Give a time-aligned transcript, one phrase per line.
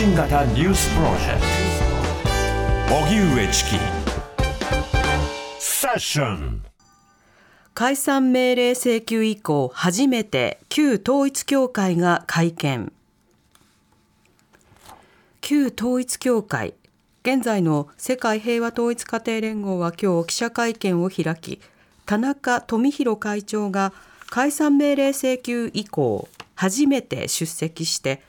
[0.00, 1.40] 信型ニュースプロジェク
[2.88, 2.94] ト。
[3.04, 3.70] 荻上チキ。
[5.58, 6.62] セッション。
[7.74, 12.94] 解散命令請求以降初めて旧統一教会が会見。
[15.42, 16.72] 旧統一教会
[17.22, 21.60] 現在の世界平和統一家庭連合は今日記者会見を開き
[22.06, 23.92] 田中富弘会長が
[24.30, 28.22] 解散命令請求以降初めて出席して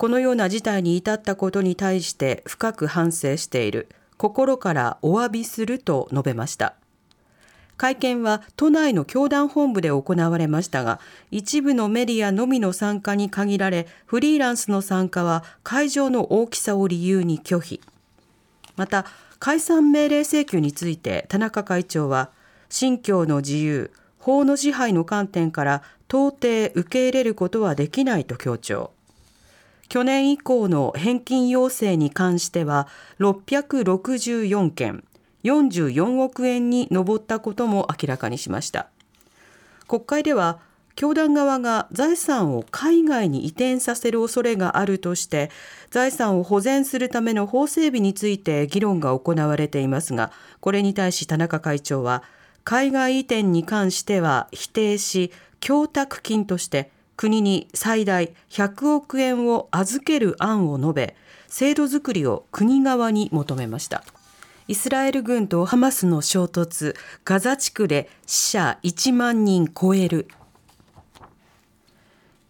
[0.00, 3.86] このような事態に至ったことに対して深く反省している。
[4.16, 6.72] 心からお詫びすると述べました。
[7.76, 11.00] 会見は都内の教団本部で行われましたが
[11.30, 17.82] 一部のメディアのみの参加に限られフリーランスの参加は会場の大きさを理由に拒否。
[18.76, 19.04] また
[19.38, 22.30] 解散命令請求について田中会長は
[22.70, 28.92] 信教の自由法の支配の観点から到底受け入れることはできないと強調。
[29.90, 32.86] 去年以降の返金要請に関しては
[33.18, 35.02] 664件
[35.42, 38.88] 44億円に上ったことも明らかにしました。
[39.88, 40.60] 国会では
[40.94, 45.50] 教団側が財産を海外に移転させる恐れがあるとして
[45.90, 50.30] 財産を保全するための法整備について議論が行われていますが
[50.60, 52.22] これに対し田中会長は
[52.62, 61.16] 海外移転に関しては否定し供託金として国に最大100億円を預ける案を述べ
[61.48, 64.04] 制度づくりを国側に求めました。
[64.68, 70.28] イスラエル軍とハマスの衝突ガザ地区で死者1万人超える。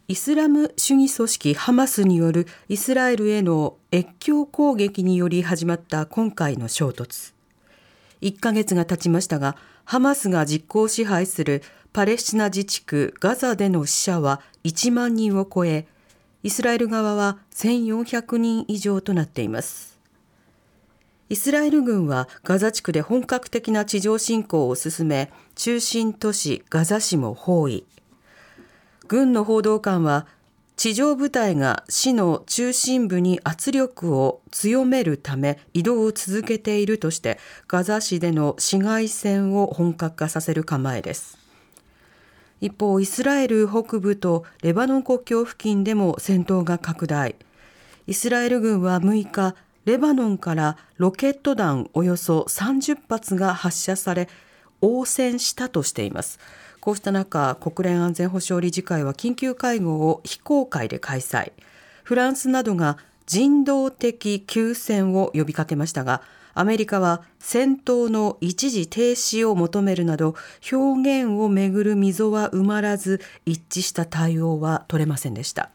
[0.07, 7.35] イスラム主義組織ハマスによるイスラエルへの越境攻撃により始まった今回の衝突。
[8.23, 15.87] 1ヶ月が経ちましたがハマスが実効支配するパレスチナ自治区ガザでの死者は1万人を超え、
[16.43, 19.99] イスラエル側は1400人以上となっています。
[21.29, 27.85] イスラエル軍はガザ地区で本格的な地上侵攻を進め、中心都市ガザ市も包囲。
[29.07, 30.27] 軍の報道官は、
[30.77, 41.40] 地上部隊が市の中心部に圧力を強めるため移動を続けているとしてガザ市での市街戦を本格化させる構えです。
[42.61, 47.37] 一方イスラエル北部とレバノン国境付近でも戦闘が拡大。
[48.07, 49.55] イスラエル軍は6日
[49.87, 54.29] レバノンからロケット弾およそ30発が発射され
[54.83, 56.39] 応戦したとしています。
[56.81, 61.53] こうした中国連安全保障理事会は緊急会合を非公開で開催。
[62.05, 66.21] フランスなどが人道的休戦を呼びかけましたが
[66.55, 70.35] アメリカは戦闘の一時停止を求めるなど
[70.71, 75.71] 表現をめぐる溝は埋まらず一致した対応は取れませんでした。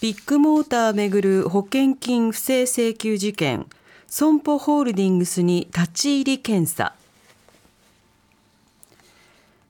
[0.00, 3.66] ビッグモーターめぐる保険金不正請求事件
[4.08, 6.94] 損保ホールディングスに立ち入り検査。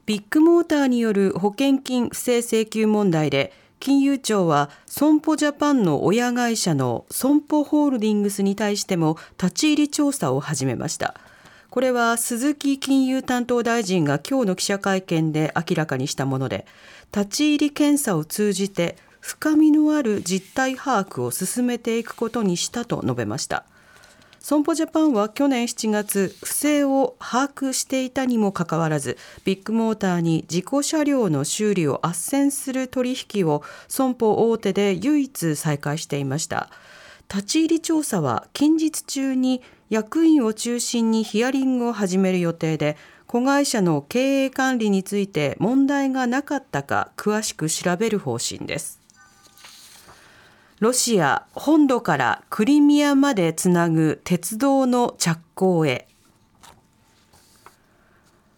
[0.04, 11.16] ビッグモーターによる保険金不正請求問題で金融庁は損保ジャパンの親会社の損保ホールディングスに対しても立ち入り調査を始めました。
[11.68, 16.64] これは鈴木金融担当大臣が今日の記者会見で明らかにしたもので
[17.12, 23.64] 立ち入り検査を通じて深みのある実態把握を進めていくことにしたと述べました。
[24.42, 36.70] 損保ジャパンは去年7月不正を把握していたにもかかわらずビッグモーターに事故車両の修理を斡旋する取引を損保大手で唯一再開していました。
[37.32, 42.96] 立ち入り調査は近日中に役員を中心にヒアリングを始める予定で
[43.28, 49.01] 子会社の経営管理について問題がなかったか詳しく調べる方針です。
[50.82, 56.08] ロシア本土からクリミアまでつなぐ鉄道の着工へ。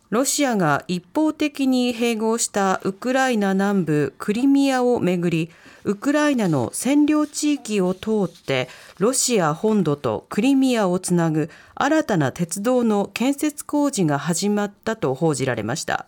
[0.09, 5.51] ロシアが一方的に併合したウクライナ南部クリミアをめぐり
[5.85, 16.07] ウクライナの占領地域を通ってロシア本土とクリミアをつなぐ新たな鉄道の建設工事が始まったと報じられました。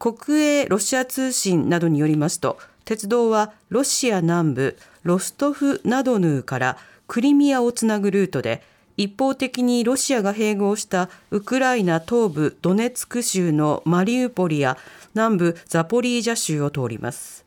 [0.00, 2.58] 国営ロシア通信などによりますと
[2.88, 8.62] 鉄道はロシア南部ロストフナドヌーからクリミアをつなぐルートで
[8.96, 14.78] 一方的にロシアが併合したウクライナ東部ドネツク州のマリウポリや
[15.14, 17.44] 南部ザポリージャ州を通ります。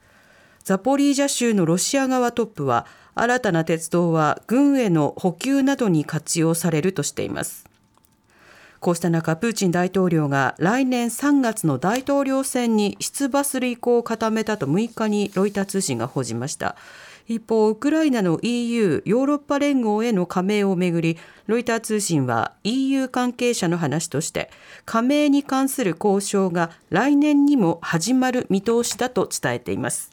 [0.63, 2.85] ザポリージャ州のロシア側トップは
[3.15, 7.70] 新たな鉄道は軍への補給などに活用されるとしています。
[8.81, 16.75] こうした中、プーチン大統領が来年3月の大統領選に出馬する意向を固めたと6日にロイター通信が報じました。
[17.27, 24.49] 一方ウクライナの EU ヨーロッパ連合への加盟をめぐりロイター通信は EU 関係者の話として
[24.85, 30.11] 加盟に関する交渉が来年にも始まる見通しだと伝えています。